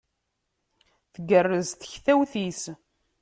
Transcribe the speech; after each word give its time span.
Tgerrez 1.13 1.69
tektawt-is. 1.73 2.61